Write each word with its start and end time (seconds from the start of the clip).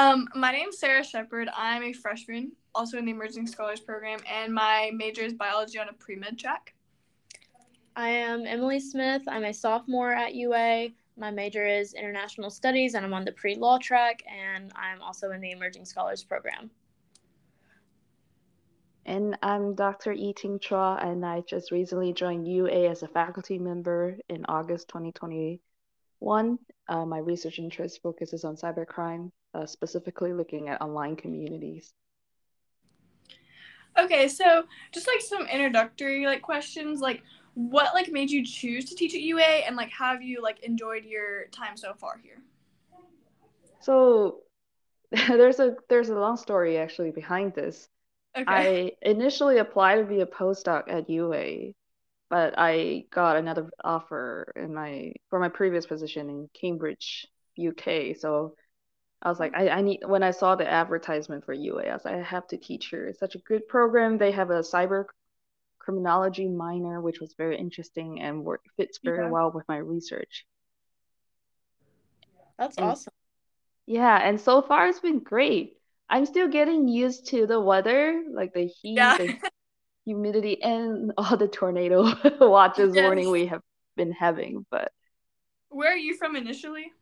Um, 0.00 0.28
my 0.34 0.50
name's 0.50 0.78
Sarah 0.78 1.04
Shepard. 1.04 1.50
I'm 1.54 1.82
a 1.82 1.92
freshman, 1.92 2.52
also 2.74 2.96
in 2.96 3.04
the 3.04 3.10
Emerging 3.10 3.46
Scholars 3.46 3.80
Program, 3.80 4.18
and 4.26 4.50
my 4.50 4.90
major 4.94 5.20
is 5.20 5.34
biology 5.34 5.78
on 5.78 5.90
a 5.90 5.92
pre 5.92 6.16
med 6.16 6.38
track. 6.38 6.72
I 7.96 8.08
am 8.08 8.46
Emily 8.46 8.80
Smith. 8.80 9.20
I'm 9.28 9.44
a 9.44 9.52
sophomore 9.52 10.12
at 10.12 10.34
UA. 10.34 10.88
My 11.18 11.30
major 11.30 11.66
is 11.66 11.92
international 11.92 12.48
studies, 12.48 12.94
and 12.94 13.04
I'm 13.04 13.12
on 13.12 13.26
the 13.26 13.32
pre 13.32 13.56
law 13.56 13.76
track, 13.76 14.22
and 14.26 14.72
I'm 14.74 15.02
also 15.02 15.32
in 15.32 15.40
the 15.42 15.50
Emerging 15.50 15.84
Scholars 15.84 16.24
Program. 16.24 16.70
And 19.04 19.36
I'm 19.42 19.74
Dr. 19.74 20.14
Yi-Ting 20.14 20.60
Chua, 20.60 21.04
and 21.04 21.26
I 21.26 21.42
just 21.42 21.72
recently 21.72 22.14
joined 22.14 22.48
UA 22.48 22.88
as 22.88 23.02
a 23.02 23.08
faculty 23.08 23.58
member 23.58 24.16
in 24.30 24.46
August 24.46 24.88
2021. 26.20 26.58
Uh, 26.88 27.06
my 27.06 27.18
research 27.18 27.58
interest 27.58 28.00
focuses 28.02 28.44
on 28.44 28.56
cybercrime, 28.56 29.30
uh, 29.54 29.66
specifically 29.66 30.32
looking 30.32 30.68
at 30.68 30.80
online 30.80 31.16
communities. 31.16 31.92
Okay, 33.98 34.28
so 34.28 34.64
just 34.92 35.06
like 35.06 35.20
some 35.20 35.46
introductory 35.46 36.26
like 36.26 36.42
questions, 36.42 37.00
like 37.00 37.22
what 37.54 37.94
like 37.94 38.10
made 38.10 38.30
you 38.30 38.44
choose 38.44 38.84
to 38.86 38.94
teach 38.94 39.14
at 39.14 39.20
UA, 39.20 39.64
and 39.66 39.76
like 39.76 39.90
have 39.90 40.22
you 40.22 40.42
like 40.42 40.60
enjoyed 40.60 41.04
your 41.04 41.46
time 41.52 41.76
so 41.76 41.94
far 41.94 42.18
here? 42.22 42.42
So 43.80 44.42
there's 45.10 45.58
a 45.58 45.76
there's 45.88 46.08
a 46.08 46.14
long 46.14 46.36
story 46.36 46.78
actually 46.78 47.10
behind 47.10 47.54
this. 47.54 47.88
Okay. 48.36 48.44
I 48.46 48.92
initially 49.02 49.58
applied 49.58 49.96
to 49.96 50.04
be 50.04 50.20
a 50.20 50.26
postdoc 50.26 50.84
at 50.88 51.10
UA, 51.10 51.72
but 52.30 52.54
I 52.56 53.06
got 53.10 53.36
another 53.36 53.68
offer 53.82 54.52
in 54.54 54.72
my 54.72 55.12
for 55.28 55.40
my 55.40 55.48
previous 55.48 55.84
position 55.84 56.30
in 56.30 56.48
Cambridge, 56.54 57.26
UK. 57.58 58.16
So 58.16 58.54
I 59.20 59.28
was 59.28 59.40
like, 59.40 59.52
hmm. 59.52 59.60
I, 59.60 59.68
I 59.68 59.80
need 59.82 60.00
when 60.06 60.22
I 60.22 60.30
saw 60.30 60.54
the 60.54 60.70
advertisement 60.70 61.44
for 61.44 61.52
UA, 61.52 61.88
I 61.88 61.92
was 61.92 62.04
like, 62.04 62.14
I 62.14 62.22
have 62.22 62.46
to 62.48 62.56
teach 62.56 62.86
here. 62.86 63.08
It's 63.08 63.18
such 63.18 63.34
a 63.34 63.40
good 63.40 63.68
program. 63.68 64.16
They 64.16 64.30
have 64.30 64.50
a 64.50 64.60
cyber 64.60 65.06
criminology 65.80 66.46
minor, 66.46 67.00
which 67.00 67.20
was 67.20 67.34
very 67.36 67.58
interesting 67.58 68.20
and 68.20 68.44
work, 68.44 68.62
fits 68.76 69.00
very 69.02 69.24
yeah. 69.24 69.30
well 69.30 69.50
with 69.50 69.66
my 69.68 69.78
research. 69.78 70.46
That's 72.58 72.76
and, 72.76 72.86
awesome. 72.86 73.12
Yeah, 73.86 74.16
and 74.16 74.40
so 74.40 74.62
far 74.62 74.86
it's 74.86 75.00
been 75.00 75.18
great. 75.18 75.78
I'm 76.08 76.26
still 76.26 76.48
getting 76.48 76.86
used 76.86 77.28
to 77.28 77.46
the 77.46 77.60
weather, 77.60 78.22
like 78.32 78.52
the 78.52 78.66
heat, 78.66 78.96
yeah. 78.96 79.16
the 79.16 79.36
humidity, 80.10 80.60
and 80.62 81.12
all 81.18 81.36
the 81.36 81.48
tornado 81.48 82.12
watches 82.40 82.94
yes. 82.94 83.02
warning 83.04 83.30
we 83.30 83.46
have 83.46 83.62
been 83.96 84.12
having. 84.12 84.66
But 84.70 84.92
where 85.68 85.92
are 85.92 85.96
you 85.96 86.16
from 86.16 86.36
initially? 86.36 86.92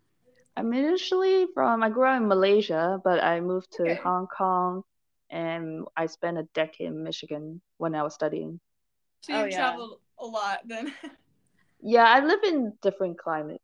I'm 0.57 0.73
initially 0.73 1.47
from 1.55 1.83
I 1.83 1.89
grew 1.89 2.07
up 2.07 2.21
in 2.21 2.29
Malaysia, 2.29 3.01
but 3.03 3.23
I 3.23 3.41
moved 3.41 3.71
to 3.77 3.83
okay. 3.85 3.95
Hong 3.95 4.27
Kong, 4.27 4.83
and 5.31 5.87
I 5.97 6.07
spent 6.07 6.37
a 6.39 6.45
decade 6.55 6.89
in 6.89 7.03
Michigan 7.03 7.61
when 7.79 7.95
I 7.95 8.03
was 8.03 8.15
studying. 8.15 8.61
So 9.23 9.33
you 9.33 9.39
oh, 9.39 9.51
traveled 9.51 9.95
yeah. 9.99 10.25
a 10.25 10.27
lot 10.27 10.59
then. 10.67 10.93
yeah, 11.81 12.05
I 12.05 12.25
live 12.25 12.41
in 12.45 12.75
different 12.83 13.19
climate. 13.19 13.63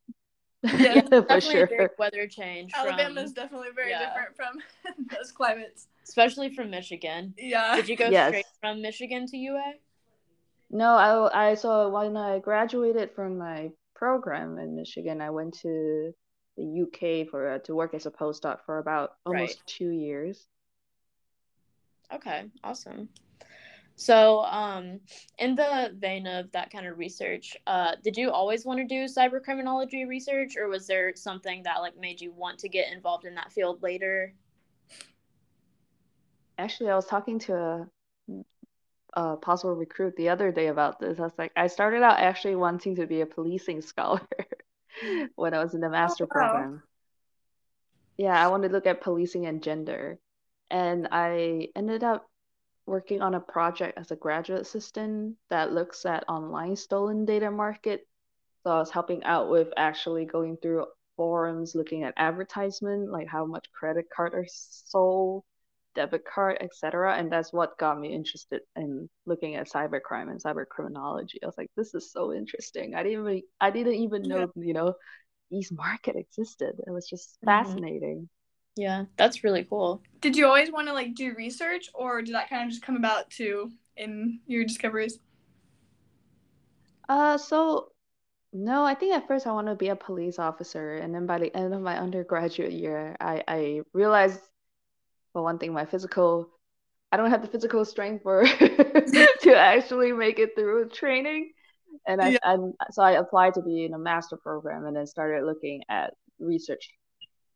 Yeah, 0.63 1.03
for 1.29 1.41
sure. 1.41 1.91
weather 1.99 2.27
change. 2.27 2.73
Alabama 2.75 3.21
is 3.21 3.33
definitely 3.33 3.69
very 3.75 3.91
yeah. 3.91 4.09
different 4.09 4.35
from 4.35 5.07
those 5.11 5.31
climates, 5.31 5.89
especially 6.09 6.55
from 6.55 6.71
Michigan. 6.71 7.35
Yeah. 7.37 7.77
Did 7.77 7.89
you 7.89 7.97
go 7.97 8.09
yes. 8.09 8.29
straight 8.29 8.47
from 8.61 8.83
Michigan 8.83 9.27
to 9.27 9.37
UA? 9.37 9.75
No, 10.71 10.95
I 10.95 11.51
I 11.51 11.55
so 11.55 11.89
when 11.89 12.17
I 12.17 12.39
graduated 12.39 13.13
from 13.13 13.39
my 13.39 13.71
program 13.95 14.59
in 14.59 14.75
Michigan, 14.75 15.21
I 15.21 15.31
went 15.31 15.55
to 15.61 16.13
the 16.57 16.83
UK 16.83 17.29
for 17.29 17.49
uh, 17.49 17.59
to 17.61 17.75
work 17.75 17.95
as 17.95 18.07
a 18.07 18.11
postdoc 18.11 18.59
for 18.65 18.79
about 18.79 19.13
almost 19.27 19.59
right. 19.59 19.67
two 19.67 19.91
years. 19.91 20.47
Okay, 22.13 22.45
awesome. 22.63 23.09
So, 23.97 24.41
um, 24.45 25.01
in 25.39 25.55
the 25.55 25.95
vein 25.97 26.27
of 26.27 26.51
that 26.53 26.73
kind 26.73 26.87
of 26.87 26.99
research, 26.99 27.57
uh, 27.67 27.93
did 28.03 28.17
you 28.17 28.31
always 28.31 28.65
want 28.65 28.81
to 28.81 28.85
do 28.85 29.05
cyber 29.05 29.43
criminology 29.43 30.05
research, 30.05 30.57
or 30.57 30.69
was 30.69 30.87
there 30.87 31.13
something 31.15 31.63
that 31.63 31.79
like 31.79 31.97
made 31.97 32.21
you 32.21 32.33
want 32.33 32.59
to 32.61 32.69
get 32.69 32.93
involved 32.93 33.25
in 33.25 33.37
that 33.37 33.53
field 33.53 33.83
later? 33.83 34.35
Actually, 36.59 36.91
I 36.91 36.97
was 36.97 37.07
talking 37.07 37.39
to 37.41 37.55
a, 37.57 37.89
a 39.15 39.37
possible 39.37 39.75
recruit 39.75 40.17
the 40.17 40.29
other 40.29 40.53
day 40.53 40.69
about 40.69 41.01
this. 41.01 41.19
I 41.19 41.23
was 41.23 41.33
like, 41.39 41.53
I 41.57 41.67
started 41.67 42.03
out 42.03 42.19
actually 42.21 42.57
wanting 42.57 42.97
to 42.97 43.07
be 43.07 43.21
a 43.21 43.27
policing 43.27 43.81
scholar 43.93 44.21
when 45.37 45.55
I 45.55 45.63
was 45.63 45.75
in 45.75 45.81
the 45.81 45.89
oh, 45.89 45.91
master 45.91 46.25
oh, 46.25 46.29
wow. 46.35 46.49
program. 46.49 46.83
Yeah, 48.17 48.43
I 48.43 48.49
wanted 48.49 48.69
to 48.69 48.75
look 48.75 48.87
at 48.87 49.01
policing 49.01 49.47
and 49.47 49.63
gender, 49.63 50.19
and 50.71 51.09
I 51.11 51.69
ended 51.75 52.05
up 52.05 52.31
working 52.87 53.23
on 53.23 53.35
a 53.35 53.41
project 53.41 53.99
as 53.99 54.11
a 54.11 54.17
graduate 54.17 54.61
assistant 54.61 55.37
that 55.51 55.73
looks 55.73 56.05
at 56.05 56.29
online 56.29 56.77
stolen 56.77 57.25
data 57.25 57.51
market. 57.51 58.07
So 58.63 58.71
I 58.71 58.79
was 58.79 58.91
helping 58.91 59.25
out 59.25 59.51
with 59.51 59.69
actually 59.77 60.27
going 60.27 60.57
through 60.59 60.87
forums, 61.17 61.75
looking 61.75 62.03
at 62.05 62.15
advertisement, 62.17 63.11
like 63.11 63.27
how 63.27 63.47
much 63.47 63.71
credit 63.73 64.07
card 64.15 64.35
are 64.35 64.47
sold, 64.49 65.45
debit 65.95 66.25
card, 66.25 66.59
etc. 66.61 67.17
And 67.17 67.31
that's 67.31 67.53
what 67.53 67.79
got 67.79 67.99
me 67.99 68.13
interested 68.15 68.63
in 68.77 69.09
looking 69.27 69.55
at 69.55 69.71
cybercrime 69.71 70.31
and 70.31 70.43
cyber 70.43 70.67
criminology. 70.67 71.39
I 71.43 71.47
was 71.47 71.59
like, 71.59 71.71
this 71.77 71.95
is 71.95 72.13
so 72.13 72.33
interesting. 72.33 72.95
I 72.95 73.03
didn't 73.03 73.21
even 73.21 73.43
I 73.61 73.71
didn't 73.71 73.95
even 73.95 74.23
know, 74.23 74.51
yeah. 74.55 74.65
you 74.65 74.73
know, 74.75 74.95
these 75.51 75.73
market 75.73 76.17
existed. 76.17 76.75
It 76.87 76.91
was 76.91 77.09
just 77.09 77.37
mm-hmm. 77.37 77.47
fascinating. 77.47 78.29
Yeah, 78.77 79.05
that's 79.17 79.45
really 79.45 79.65
cool. 79.65 80.03
Did 80.21 80.37
you 80.37 80.47
always 80.47 80.73
want 80.73 80.89
to 80.89 80.93
like 80.93 81.15
do 81.15 81.35
research 81.37 81.89
or 81.95 82.23
did 82.23 82.35
that 82.35 82.51
kind 82.51 82.65
of 82.65 82.71
just 82.71 82.83
come 82.83 82.97
about 82.97 83.31
too 83.31 83.71
in 83.97 84.41
your 84.47 84.65
discoveries? 84.65 85.19
Uh 87.09 87.39
so 87.39 87.89
no, 88.53 88.85
I 88.85 88.95
think 88.95 89.15
at 89.15 89.27
first 89.27 89.47
I 89.47 89.53
wanted 89.53 89.71
to 89.71 89.77
be 89.77 89.89
a 89.89 89.97
police 89.97 90.39
officer 90.39 90.97
and 90.97 91.15
then 91.15 91.27
by 91.27 91.39
the 91.39 91.55
end 91.57 91.75
of 91.75 91.83
my 91.83 91.99
undergraduate 91.99 92.73
year 92.73 93.17
I 93.21 93.43
I 93.47 93.81
realized 93.93 94.41
for 95.35 95.43
one 95.43 95.59
thing 95.59 95.75
my 95.75 95.85
physical 95.85 96.49
I 97.13 97.17
don't 97.17 97.31
have 97.31 97.43
the 97.43 97.49
physical 97.49 97.85
strength 97.85 98.23
for 98.23 98.45
to 99.43 99.55
actually 99.57 100.13
make 100.13 100.39
it 100.39 100.57
through 100.57 100.89
training. 100.89 101.53
And 102.09 102.21
I, 102.21 102.31
yeah. 102.31 102.39
I 102.43 102.57
so 102.91 103.03
I 103.03 103.13
applied 103.13 103.55
to 103.55 103.63
be 103.63 103.85
in 103.85 103.95
a 103.95 103.99
master 103.99 104.37
program 104.37 104.85
and 104.87 104.97
then 104.97 105.07
started 105.07 105.45
looking 105.45 105.83
at 105.89 106.15
research 106.41 106.91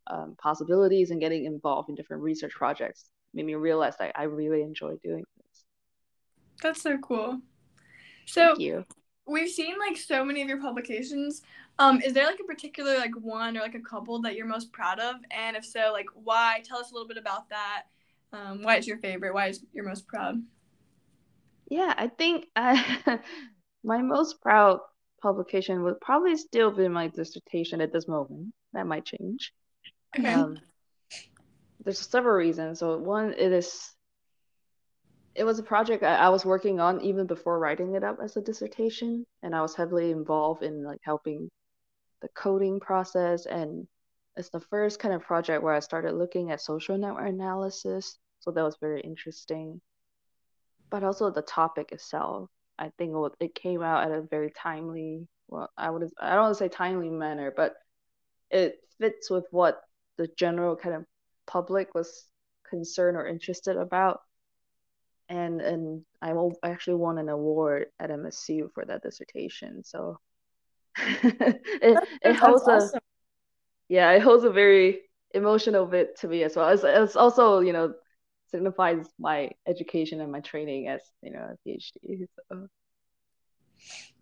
um, 0.06 0.36
possibilities 0.40 1.10
and 1.10 1.20
getting 1.20 1.44
involved 1.44 1.88
in 1.88 1.96
different 1.96 2.22
research 2.22 2.52
projects 2.52 3.10
made 3.34 3.46
me 3.46 3.56
realize 3.56 3.96
that 3.98 4.12
I 4.14 4.24
really 4.24 4.62
enjoy 4.62 4.94
doing 5.02 5.24
this. 5.38 5.64
That's 6.62 6.82
so 6.82 6.96
cool. 6.98 7.40
So 8.26 8.54
we've 9.28 9.50
seen 9.50 9.78
like 9.78 9.96
so 9.96 10.24
many 10.24 10.42
of 10.42 10.48
your 10.48 10.60
publications. 10.60 11.42
Um, 11.78 12.00
is 12.02 12.12
there 12.12 12.26
like 12.26 12.40
a 12.40 12.44
particular 12.44 12.98
like 12.98 13.14
one 13.20 13.56
or 13.56 13.60
like 13.60 13.74
a 13.74 13.80
couple 13.80 14.20
that 14.22 14.34
you're 14.34 14.46
most 14.46 14.72
proud 14.72 14.98
of? 14.98 15.16
And 15.30 15.56
if 15.56 15.64
so, 15.64 15.90
like 15.92 16.06
why? 16.14 16.62
Tell 16.64 16.78
us 16.78 16.90
a 16.90 16.94
little 16.94 17.08
bit 17.08 17.18
about 17.18 17.48
that. 17.50 17.84
Um, 18.32 18.62
why 18.62 18.76
it's 18.76 18.86
your 18.86 18.98
favorite? 18.98 19.32
Why 19.34 19.48
is 19.48 19.64
you're 19.72 19.86
most 19.86 20.06
proud? 20.06 20.42
Yeah, 21.70 21.94
I 21.96 22.08
think 22.08 22.46
I, 22.56 23.20
my 23.84 24.02
most 24.02 24.40
proud 24.40 24.80
publication 25.22 25.82
would 25.82 26.00
probably 26.00 26.36
still 26.36 26.70
be 26.70 26.88
my 26.88 27.08
dissertation 27.08 27.80
at 27.80 27.92
this 27.92 28.08
moment. 28.08 28.54
That 28.72 28.86
might 28.86 29.04
change. 29.04 29.52
Okay. 30.18 30.32
Um, 30.32 30.58
there's 31.84 31.98
several 31.98 32.34
reasons. 32.34 32.80
So 32.80 32.98
one, 32.98 33.34
it 33.36 33.52
is 33.52 33.94
it 35.38 35.44
was 35.44 35.58
a 35.58 35.62
project 35.62 36.02
I, 36.02 36.16
I 36.16 36.28
was 36.30 36.44
working 36.44 36.80
on 36.80 37.00
even 37.00 37.26
before 37.26 37.58
writing 37.58 37.94
it 37.94 38.04
up 38.04 38.18
as 38.22 38.36
a 38.36 38.42
dissertation, 38.42 39.24
and 39.42 39.54
I 39.54 39.62
was 39.62 39.74
heavily 39.74 40.10
involved 40.10 40.62
in 40.62 40.82
like 40.84 41.00
helping 41.02 41.48
the 42.20 42.28
coding 42.34 42.80
process 42.80 43.46
and 43.46 43.86
it's 44.36 44.50
the 44.50 44.60
first 44.60 44.98
kind 45.00 45.14
of 45.14 45.22
project 45.22 45.62
where 45.62 45.74
I 45.74 45.80
started 45.80 46.12
looking 46.12 46.50
at 46.50 46.60
social 46.60 46.96
network 46.96 47.28
analysis. 47.28 48.18
So 48.40 48.52
that 48.52 48.62
was 48.62 48.76
very 48.80 49.00
interesting. 49.00 49.80
But 50.90 51.02
also 51.02 51.30
the 51.30 51.42
topic 51.42 51.90
itself, 51.92 52.48
I 52.78 52.90
think 52.98 53.14
it 53.40 53.54
came 53.54 53.82
out 53.82 54.04
at 54.04 54.16
a 54.16 54.22
very 54.22 54.52
timely, 54.52 55.26
well, 55.48 55.70
I 55.76 55.90
would 55.90 56.08
I 56.20 56.34
don't 56.34 56.42
want 56.42 56.54
to 56.56 56.58
say 56.58 56.68
timely 56.68 57.10
manner, 57.10 57.52
but 57.54 57.74
it 58.50 58.78
fits 59.00 59.28
with 59.28 59.46
what 59.50 59.80
the 60.16 60.28
general 60.38 60.76
kind 60.76 60.94
of 60.94 61.04
public 61.46 61.94
was 61.94 62.24
concerned 62.68 63.16
or 63.16 63.26
interested 63.26 63.76
about. 63.76 64.20
And 65.28 65.60
and 65.60 66.02
I 66.22 66.32
actually 66.62 66.96
won 66.96 67.18
an 67.18 67.28
award 67.28 67.86
at 68.00 68.10
MSU 68.10 68.70
for 68.72 68.84
that 68.86 69.02
dissertation. 69.02 69.84
So 69.84 70.18
it, 70.96 71.98
it 72.22 72.36
holds 72.36 72.62
awesome. 72.66 72.96
a 72.96 73.00
yeah, 73.88 74.12
it 74.12 74.22
holds 74.22 74.44
a 74.44 74.50
very 74.50 75.00
emotional 75.32 75.86
bit 75.86 76.18
to 76.20 76.28
me 76.28 76.42
as 76.44 76.56
well. 76.56 76.68
It's, 76.70 76.82
it's 76.84 77.16
also 77.16 77.60
you 77.60 77.72
know 77.72 77.94
signifies 78.50 79.06
my 79.18 79.50
education 79.66 80.20
and 80.20 80.32
my 80.32 80.40
training 80.40 80.88
as 80.88 81.02
you 81.22 81.32
know 81.32 81.54
a 81.54 81.68
PhD. 81.68 82.26
So. 82.50 82.68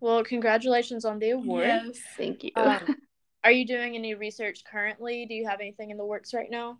Well, 0.00 0.24
congratulations 0.24 1.04
on 1.04 1.18
the 1.18 1.30
award. 1.30 1.66
Yes. 1.66 2.00
Thank 2.16 2.44
you. 2.44 2.50
Um, 2.56 2.78
are 3.44 3.50
you 3.50 3.66
doing 3.66 3.94
any 3.94 4.14
research 4.14 4.64
currently? 4.70 5.26
Do 5.26 5.34
you 5.34 5.46
have 5.48 5.60
anything 5.60 5.90
in 5.90 5.96
the 5.96 6.04
works 6.04 6.34
right 6.34 6.50
now? 6.50 6.78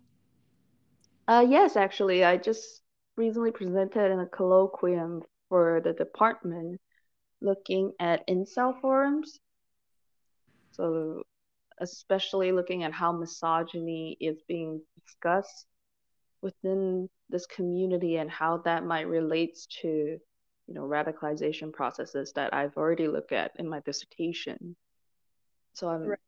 Uh, 1.27 1.45
yes, 1.47 1.75
actually, 1.75 2.23
I 2.23 2.37
just 2.37 2.81
recently 3.17 3.51
presented 3.51 4.11
in 4.11 4.19
a 4.19 4.25
colloquium 4.25 5.21
for 5.49 5.81
the 5.83 5.93
department 5.93 6.79
looking 7.41 7.93
at 7.99 8.27
incel 8.27 8.79
forums. 8.79 9.39
So, 10.71 11.23
especially 11.79 12.51
looking 12.51 12.83
at 12.83 12.93
how 12.93 13.11
misogyny 13.11 14.17
is 14.19 14.41
being 14.47 14.81
discussed 15.03 15.65
within 16.41 17.09
this 17.29 17.45
community 17.45 18.17
and 18.17 18.29
how 18.29 18.57
that 18.57 18.85
might 18.85 19.07
relate 19.07 19.57
to, 19.81 19.87
you 19.87 20.73
know, 20.73 20.83
radicalization 20.83 21.73
processes 21.73 22.31
that 22.35 22.53
I've 22.53 22.77
already 22.77 23.07
looked 23.07 23.31
at 23.31 23.51
in 23.57 23.67
my 23.67 23.79
dissertation. 23.81 24.75
So 25.73 25.89
I'm 25.89 26.03
right 26.03 26.19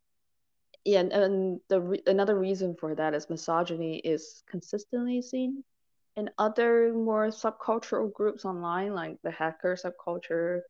yeah, 0.85 1.01
and, 1.01 1.11
and 1.11 1.59
the 1.67 1.81
re- 1.81 2.03
another 2.07 2.37
reason 2.37 2.75
for 2.79 2.95
that 2.95 3.13
is 3.13 3.29
misogyny 3.29 3.97
is 3.99 4.43
consistently 4.49 5.21
seen 5.21 5.63
in 6.15 6.29
other 6.37 6.93
more 6.93 7.27
subcultural 7.27 8.11
groups 8.11 8.45
online, 8.45 8.93
like 8.93 9.17
the 9.23 9.31
hacker 9.31 9.77
subculture. 9.77 10.61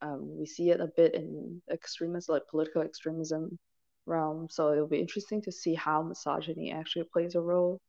Um, 0.00 0.38
we 0.38 0.46
see 0.46 0.70
it 0.70 0.80
a 0.80 0.90
bit 0.96 1.14
in 1.14 1.60
extremism, 1.70 2.34
like 2.34 2.46
political 2.48 2.82
extremism 2.82 3.58
realm. 4.06 4.48
So 4.50 4.72
it'll 4.72 4.86
be 4.86 5.00
interesting 5.00 5.42
to 5.42 5.52
see 5.52 5.74
how 5.74 6.02
misogyny 6.02 6.72
actually 6.72 7.06
plays 7.12 7.34
a 7.34 7.40
role 7.40 7.80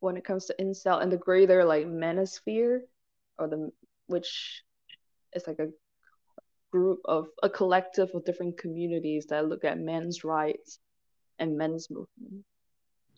when 0.00 0.16
it 0.16 0.24
comes 0.24 0.46
to 0.46 0.54
incel 0.60 1.02
and 1.02 1.12
the 1.12 1.16
greater 1.16 1.64
like 1.64 1.86
manosphere, 1.86 2.80
or 3.38 3.48
the 3.48 3.70
which 4.06 4.62
is 5.34 5.46
like 5.46 5.58
a 5.58 5.68
group 6.70 7.00
of 7.04 7.26
a 7.42 7.48
collective 7.48 8.10
of 8.14 8.24
different 8.24 8.58
communities 8.58 9.26
that 9.26 9.46
look 9.46 9.64
at 9.64 9.78
men's 9.78 10.24
rights 10.24 10.78
and 11.38 11.56
men's 11.56 11.88
movement. 11.90 12.44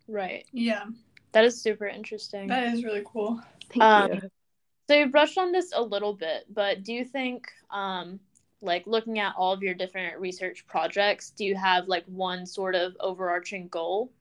Right. 0.09 0.45
Yeah. 0.53 0.85
That 1.32 1.44
is 1.44 1.61
super 1.61 1.87
interesting. 1.87 2.49
That 2.49 2.75
is 2.75 2.85
really 2.85 3.03
cool. 3.05 3.41
Thank 3.71 3.82
um, 3.82 4.12
you. 4.12 4.21
So 4.88 4.97
you 4.97 5.06
brushed 5.06 5.38
on 5.38 5.53
this 5.53 5.73
a 5.75 5.82
little 5.82 6.15
bit, 6.15 6.47
but 6.53 6.82
do 6.82 6.93
you 6.93 7.05
think, 7.05 7.47
um, 7.71 8.19
like 8.61 8.87
looking 8.87 9.21
at 9.21 9.35
all 9.37 9.53
of 9.53 9.62
your 9.62 9.75
different 9.75 10.19
research 10.19 10.67
projects, 10.67 11.31
do 11.31 11.44
you 11.44 11.55
have 11.55 11.87
like 11.87 12.05
one 12.06 12.44
sort 12.44 12.75
of 12.75 12.97
overarching 12.99 13.69
goal? 13.69 14.12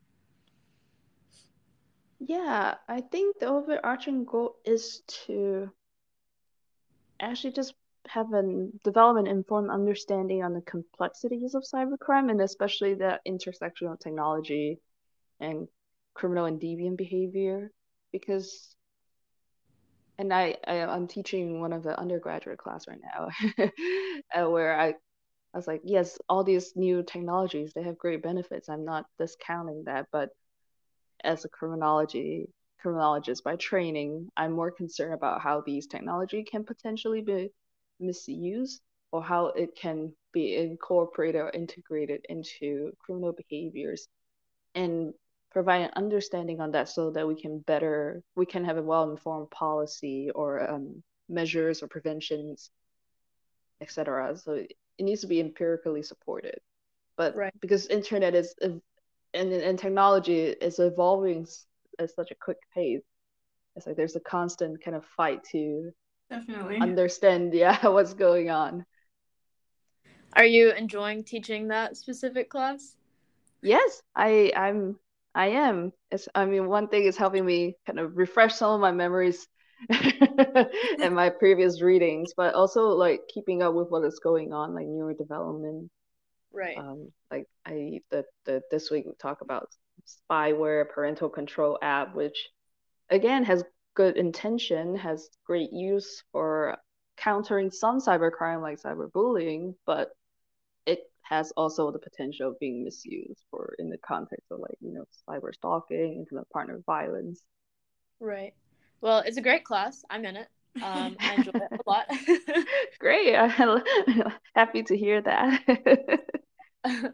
Yeah, 2.19 2.75
I 2.87 3.01
think 3.01 3.39
the 3.39 3.47
overarching 3.47 4.25
goal 4.25 4.57
is 4.65 5.01
to 5.25 5.71
actually 7.19 7.53
just 7.53 7.73
have 8.07 8.31
a 8.33 8.67
develop 8.83 9.17
an 9.17 9.27
informed 9.27 9.69
understanding 9.69 10.43
on 10.43 10.53
the 10.53 10.61
complexities 10.61 11.53
of 11.55 11.63
cybercrime 11.63 12.29
and 12.29 12.41
especially 12.41 12.93
the 12.93 13.19
intersection 13.25 13.87
of 13.87 13.99
technology 13.99 14.79
and 15.39 15.67
criminal 16.19 16.45
and 16.45 16.59
deviant 16.59 16.97
behavior 16.97 17.71
because 18.11 18.75
and 20.17 20.33
I, 20.33 20.57
I 20.67 20.75
am 20.75 21.07
teaching 21.07 21.61
one 21.61 21.71
of 21.71 21.83
the 21.83 21.97
undergraduate 21.97 22.57
class 22.59 22.85
right 22.89 22.99
now 23.01 23.29
uh, 24.35 24.49
where 24.49 24.79
I 24.79 24.89
I 25.53 25.57
was 25.57 25.67
like 25.67 25.81
yes 25.85 26.17
all 26.29 26.43
these 26.43 26.73
new 26.75 27.03
technologies 27.03 27.71
they 27.73 27.83
have 27.83 27.97
great 27.97 28.21
benefits. 28.23 28.69
I'm 28.69 28.85
not 28.85 29.05
discounting 29.17 29.83
that 29.85 30.07
but 30.11 30.29
as 31.23 31.45
a 31.45 31.49
criminology 31.49 32.49
criminologist 32.81 33.43
by 33.43 33.55
training 33.55 34.29
I'm 34.37 34.51
more 34.53 34.71
concerned 34.71 35.13
about 35.13 35.41
how 35.41 35.61
these 35.65 35.87
technology 35.87 36.43
can 36.43 36.65
potentially 36.65 37.21
be 37.21 37.49
misused 37.99 38.81
or 39.11 39.23
how 39.23 39.47
it 39.47 39.75
can 39.75 40.13
be 40.33 40.55
incorporated 40.57 41.41
or 41.41 41.49
integrated 41.51 42.25
into 42.29 42.91
criminal 42.99 43.33
behaviors. 43.33 44.07
And 44.75 45.13
provide 45.51 45.81
an 45.81 45.91
understanding 45.95 46.61
on 46.61 46.71
that 46.71 46.89
so 46.89 47.11
that 47.11 47.27
we 47.27 47.39
can 47.39 47.59
better 47.59 48.21
we 48.35 48.45
can 48.45 48.63
have 48.63 48.77
a 48.77 48.83
well-informed 48.83 49.49
policy 49.49 50.29
or 50.35 50.69
um, 50.69 51.01
measures 51.27 51.81
or 51.81 51.87
preventions 51.87 52.69
etc 53.81 54.35
so 54.37 54.53
it 54.99 55.03
needs 55.03 55.21
to 55.21 55.27
be 55.27 55.39
empirically 55.39 56.03
supported. 56.03 56.59
But 57.17 57.35
right. 57.35 57.53
because 57.61 57.87
internet 57.87 58.35
is 58.35 58.53
and, 58.61 58.81
and 59.33 59.79
technology 59.79 60.41
is 60.41 60.79
evolving 60.79 61.47
at 61.99 62.11
such 62.11 62.31
a 62.31 62.35
quick 62.35 62.57
pace 62.73 63.01
it's 63.75 63.87
like 63.87 63.95
there's 63.95 64.15
a 64.15 64.21
constant 64.21 64.83
kind 64.83 64.95
of 64.95 65.05
fight 65.05 65.43
to 65.51 65.91
definitely. 66.29 66.77
understand 66.77 67.53
yeah 67.63 67.87
what's 67.87 68.13
going 68.13 68.49
on. 68.49 68.85
Are 70.33 70.45
you 70.45 70.71
enjoying 70.71 71.23
teaching 71.23 71.69
that 71.69 71.97
specific 71.97 72.49
class? 72.49 72.95
Yes 73.61 74.01
i 74.15 74.51
i'm 74.55 74.97
i 75.35 75.47
am. 75.47 75.91
It's 76.11 76.27
i 76.35 76.45
mean 76.45 76.67
one 76.67 76.87
thing 76.87 77.03
is 77.03 77.17
helping 77.17 77.45
me 77.45 77.75
kind 77.85 77.99
of 77.99 78.17
refresh 78.17 78.55
some 78.55 78.71
of 78.71 78.81
my 78.81 78.91
memories 78.91 79.47
and 79.89 81.15
my 81.15 81.29
previous 81.29 81.81
readings 81.81 82.33
but 82.35 82.53
also 82.53 82.89
like 82.89 83.21
keeping 83.33 83.61
up 83.61 83.73
with 83.73 83.89
what 83.89 84.03
is 84.03 84.19
going 84.19 84.51
on 84.51 84.75
like 84.75 84.87
neurodevelopment 84.87 85.87
right. 86.51 86.77
Um 86.77 87.11
like 87.31 87.45
i 87.65 88.01
the, 88.11 88.25
the 88.45 88.61
this 88.71 88.91
week 88.91 89.05
we 89.05 89.13
talk 89.21 89.41
about 89.41 89.69
spyware 90.05 90.89
parental 90.89 91.29
control 91.29 91.77
app 91.81 92.13
which 92.13 92.49
again 93.09 93.43
has 93.45 93.63
good 93.99 94.15
intention, 94.15 94.95
has 94.95 95.29
great 95.45 95.73
use 95.73 96.23
for 96.31 96.77
countering 97.17 97.69
some 97.69 97.99
cybercrime 97.99 98.61
like 98.61 98.81
cyberbullying, 98.81 99.75
but 99.85 100.09
it 100.85 101.01
has 101.29 101.51
also 101.51 101.91
the 101.91 101.99
potential 101.99 102.49
of 102.49 102.59
being 102.59 102.83
misused 102.83 103.43
for 103.51 103.75
in 103.77 103.89
the 103.89 103.97
context 103.99 104.47
of 104.51 104.59
like 104.59 104.77
you 104.81 104.91
know 104.91 105.05
cyber 105.27 105.53
stalking, 105.53 106.15
intimate 106.17 106.49
partner 106.49 106.81
violence. 106.85 107.41
Right. 108.19 108.53
Well, 109.01 109.19
it's 109.19 109.37
a 109.37 109.41
great 109.41 109.63
class. 109.63 110.03
I'm 110.09 110.25
in 110.25 110.35
it. 110.35 110.47
Um, 110.81 111.15
I 111.19 111.35
enjoy 111.35 111.51
it 111.53 111.79
a 111.85 111.89
lot. 111.89 112.07
great. 112.99 113.35
I'm 113.35 113.81
happy 114.55 114.83
to 114.83 114.97
hear 114.97 115.21
that. 115.21 116.19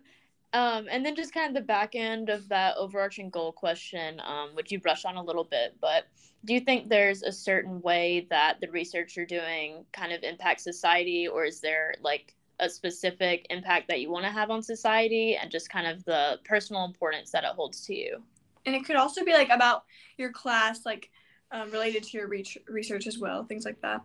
Um, 0.54 0.88
and 0.90 1.06
then 1.06 1.18
just 1.18 1.34
kind 1.34 1.50
of 1.50 1.54
the 1.54 1.68
back 1.68 1.96
end 1.96 2.30
of 2.30 2.48
that 2.48 2.78
overarching 2.78 3.30
goal 3.30 3.52
question, 3.52 4.22
um, 4.26 4.52
which 4.54 4.72
you 4.72 4.80
brushed 4.80 5.06
on 5.06 5.18
a 5.18 5.22
little 5.22 5.44
bit, 5.44 5.76
but 5.82 6.06
do 6.46 6.54
you 6.54 6.62
think 6.62 6.88
there's 6.88 7.24
a 7.24 7.32
certain 7.32 7.82
way 7.82 8.26
that 8.30 8.62
the 8.62 8.72
research 8.72 9.18
you're 9.18 9.26
doing 9.26 9.84
kind 9.92 10.14
of 10.14 10.24
impacts 10.24 10.64
society, 10.64 11.28
or 11.28 11.44
is 11.44 11.60
there 11.60 11.96
like 12.02 12.36
a 12.60 12.70
specific 12.70 13.46
impact 13.50 13.88
that 13.88 14.02
you 14.02 14.10
want 14.10 14.26
to 14.26 14.32
have 14.32 14.50
on 14.50 14.62
society 14.62 15.36
and 15.36 15.52
just 15.52 15.70
kind 15.70 15.88
of 15.88 16.04
the 16.06 16.40
personal 16.46 16.86
importance 16.86 17.32
that 17.32 17.44
it 17.44 17.52
holds 17.52 17.86
to 17.86 17.96
you? 17.96 18.22
And 18.66 18.76
it 18.76 18.86
could 18.86 18.96
also 18.96 19.24
be 19.24 19.34
like 19.34 19.50
about 19.50 19.84
your 20.18 20.32
class, 20.32 20.86
like 20.86 21.10
um, 21.52 21.70
related 21.72 22.04
to 22.04 22.18
your 22.18 22.28
re- 22.28 22.46
research 22.68 23.08
as 23.08 23.18
well, 23.20 23.44
things 23.46 23.66
like 23.66 23.82
that. 23.82 24.02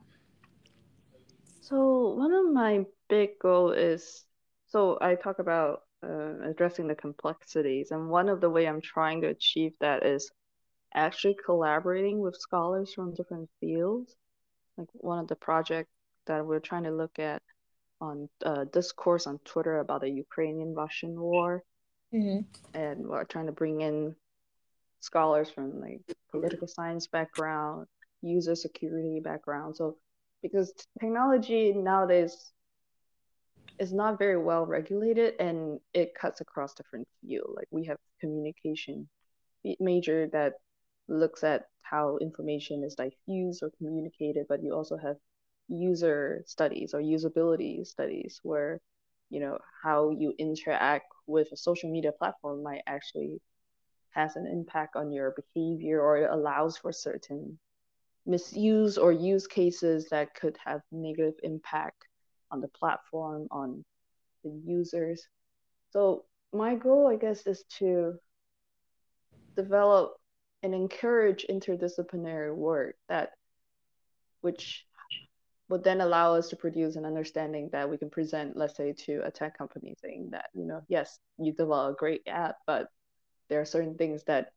So 1.61 2.15
one 2.15 2.33
of 2.33 2.53
my 2.53 2.85
big 3.09 3.39
goal 3.39 3.71
is 3.73 4.25
so 4.67 4.99
I 5.01 5.17
talk 5.17 5.41
about 5.41 5.83
uh, 6.03 6.49
addressing 6.49 6.87
the 6.87 6.95
complexities. 6.95 7.91
And 7.91 8.09
one 8.09 8.29
of 8.29 8.41
the 8.41 8.51
way 8.51 8.67
I'm 8.67 8.81
trying 8.81 9.21
to 9.23 9.29
achieve 9.29 9.73
that 9.81 10.05
is 10.05 10.31
actually 10.95 11.37
collaborating 11.45 12.21
with 12.21 12.37
scholars 12.37 12.95
from 12.95 13.15
different 13.15 13.51
fields. 13.61 14.15
Like 14.77 14.89
one 14.93 15.19
of 15.19 15.29
the 15.29 15.37
projects 15.37 15.91
that 16.27 16.45
we're 16.47 16.61
trying 16.61 16.85
to 16.85 16.91
look 16.91 17.19
at 17.19 17.43
on 18.01 18.29
uh, 18.45 18.65
discourse 18.73 19.27
on 19.27 19.39
Twitter 19.45 19.79
about 19.79 20.01
the 20.01 20.11
Ukrainian-Russian 20.11 21.19
war, 21.21 21.63
mm-hmm. 22.15 22.41
and 22.75 23.07
we're 23.07 23.25
trying 23.25 23.47
to 23.47 23.53
bring 23.53 23.81
in 23.83 24.15
scholars 25.01 25.51
from 25.51 25.81
like 25.81 26.01
political 26.31 26.67
science 26.69 27.07
background, 27.07 27.87
user 28.23 28.55
security 28.55 29.21
background. 29.21 29.77
So 29.77 29.97
because 30.43 30.73
technology 31.01 31.73
nowadays 31.73 32.53
is 33.79 33.93
not 33.93 34.19
very 34.19 34.37
well 34.37 34.67
regulated 34.67 35.35
and 35.41 35.81
it 35.95 36.15
cuts 36.15 36.41
across 36.41 36.75
different 36.75 37.09
fields. 37.21 37.53
Like 37.57 37.69
we 37.71 37.85
have 37.87 37.97
communication 38.21 39.09
major 39.79 40.29
that 40.29 40.55
looks 41.09 41.43
at 41.45 41.65
how 41.83 42.19
information 42.19 42.85
is 42.85 42.95
diffused 42.95 43.63
or 43.63 43.71
communicated, 43.79 44.47
but 44.49 44.63
you 44.63 44.75
also 44.75 44.97
have 44.97 45.17
user 45.71 46.43
studies 46.47 46.93
or 46.95 47.01
usability 47.01 47.87
studies 47.87 48.41
where 48.43 48.81
you 49.31 49.41
know 49.41 49.59
how 49.83 50.11
you 50.11 50.35
interact 50.39 51.07
with 51.27 51.49
a 51.53 51.57
social 51.57 51.91
media 51.91 52.13
platform 52.13 52.63
might 52.63 52.83
actually 52.87 53.41
has 54.11 54.35
an 54.37 54.47
impact 54.47 54.97
on 54.97 55.13
your 55.13 55.35
behavior 55.55 56.01
or 56.01 56.19
it 56.19 56.31
allows 56.31 56.77
for 56.77 56.93
certain 56.93 57.59
misuse 58.27 58.99
or 58.99 59.13
use 59.13 59.47
cases 59.47 60.09
that 60.11 60.35
could 60.35 60.57
have 60.65 60.81
negative 60.93 61.35
impact 61.43 62.05
on 62.51 62.61
the 62.61 62.69
platform, 62.69 63.47
on 63.51 63.85
the 64.45 64.51
users. 64.65 65.27
So 65.91 66.25
my 66.53 66.75
goal, 66.75 67.09
I 67.09 67.17
guess, 67.17 67.47
is 67.47 67.65
to 67.79 68.15
develop 69.57 70.15
and 70.63 70.75
encourage 70.75 71.47
interdisciplinary 71.49 72.55
work 72.55 72.97
that 73.09 73.31
which 74.41 74.85
would 75.71 75.85
then 75.85 76.01
allow 76.01 76.35
us 76.35 76.49
to 76.49 76.57
produce 76.57 76.97
an 76.97 77.05
understanding 77.05 77.71
that 77.71 77.89
we 77.89 77.97
can 77.97 78.11
present, 78.11 78.57
let's 78.57 78.77
say, 78.77 78.93
to 78.93 79.21
a 79.25 79.31
tech 79.31 79.57
company 79.57 79.95
saying 80.03 80.29
that, 80.33 80.47
you 80.53 80.67
know, 80.67 80.83
yes, 80.89 81.21
you 81.39 81.53
develop 81.53 81.95
a 81.95 81.97
great 81.97 82.23
app, 82.27 82.57
but 82.67 82.89
there 83.49 83.61
are 83.61 83.65
certain 83.65 83.95
things 83.95 84.25
that 84.25 84.53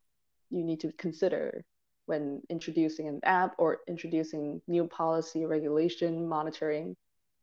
you 0.50 0.64
need 0.64 0.80
to 0.80 0.92
consider 0.94 1.64
when 2.08 2.42
introducing 2.50 3.08
an 3.08 3.20
app 3.24 3.54
or 3.60 3.80
introducing 3.88 4.60
new 4.68 4.88
policy, 4.88 5.46
regulation, 5.46 6.28
monitoring, 6.28 6.96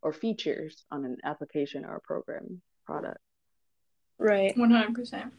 or 0.03 0.13
features 0.13 0.85
on 0.91 1.05
an 1.05 1.17
application 1.25 1.85
or 1.85 1.97
a 1.97 2.01
program 2.01 2.61
product. 2.85 3.19
Right. 4.19 4.55
100%. 4.57 5.31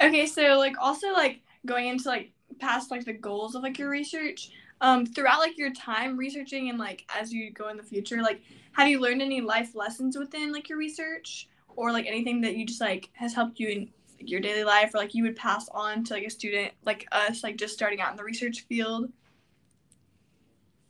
Okay, 0.00 0.26
so 0.26 0.58
like 0.58 0.74
also 0.80 1.12
like 1.12 1.42
going 1.64 1.86
into 1.86 2.08
like 2.08 2.32
past 2.58 2.90
like 2.90 3.04
the 3.04 3.12
goals 3.12 3.54
of 3.54 3.62
like 3.62 3.78
your 3.78 3.90
research, 3.90 4.50
um 4.80 5.06
throughout 5.06 5.38
like 5.38 5.56
your 5.56 5.72
time 5.72 6.16
researching 6.16 6.68
and 6.68 6.78
like 6.78 7.04
as 7.14 7.32
you 7.32 7.50
go 7.52 7.68
in 7.68 7.76
the 7.76 7.82
future, 7.82 8.22
like 8.22 8.42
have 8.72 8.88
you 8.88 9.00
learned 9.00 9.22
any 9.22 9.40
life 9.40 9.74
lessons 9.74 10.16
within 10.18 10.52
like 10.52 10.68
your 10.68 10.78
research 10.78 11.48
or 11.76 11.92
like 11.92 12.06
anything 12.06 12.40
that 12.40 12.56
you 12.56 12.66
just 12.66 12.80
like 12.80 13.10
has 13.14 13.34
helped 13.34 13.58
you 13.60 13.68
in 13.68 13.80
like, 14.18 14.30
your 14.30 14.40
daily 14.40 14.64
life 14.64 14.94
or 14.94 14.98
like 14.98 15.14
you 15.14 15.22
would 15.24 15.36
pass 15.36 15.68
on 15.70 16.04
to 16.04 16.14
like 16.14 16.24
a 16.24 16.30
student 16.30 16.72
like 16.84 17.06
us 17.12 17.42
like 17.42 17.56
just 17.56 17.74
starting 17.74 18.00
out 18.00 18.10
in 18.10 18.16
the 18.16 18.24
research 18.24 18.62
field? 18.62 19.10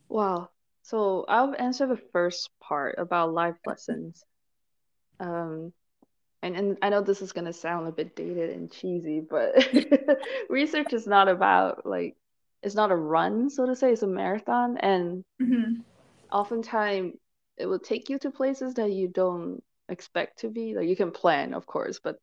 Wow. 0.09 0.51
So 0.83 1.25
I'll 1.29 1.55
answer 1.59 1.87
the 1.87 2.01
first 2.13 2.51
part 2.61 2.97
about 2.99 3.33
life 3.33 3.57
lessons. 3.67 4.23
Um, 5.19 5.73
and, 6.45 6.57
and 6.57 6.79
I 6.83 6.89
know 6.89 7.01
this 7.01 7.23
is 7.23 7.33
gonna 7.33 7.53
sound 7.53 7.89
a 7.89 7.93
bit 7.93 8.15
dated 8.15 8.51
and 8.51 8.71
cheesy, 8.71 9.21
but 9.21 9.55
research 10.49 10.93
is 10.93 11.07
not 11.07 11.29
about 11.29 11.87
like 11.87 12.17
it's 12.63 12.75
not 12.75 12.91
a 12.91 12.97
run, 12.97 13.51
so 13.51 13.67
to 13.67 13.77
say, 13.77 13.93
it's 13.93 14.03
a 14.03 14.07
marathon. 14.07 14.79
And 14.79 15.25
mm-hmm. 15.41 15.81
oftentimes 16.33 17.15
it 17.57 17.67
will 17.67 17.79
take 17.79 18.09
you 18.09 18.19
to 18.21 18.31
places 18.31 18.75
that 18.75 18.93
you 18.93 19.09
don't 19.09 19.63
expect 19.89 20.41
to 20.41 20.49
be. 20.49 20.75
Like 20.75 20.89
you 20.89 20.97
can 20.97 21.11
plan, 21.11 21.55
of 21.55 21.67
course, 21.67 22.01
but 22.03 22.17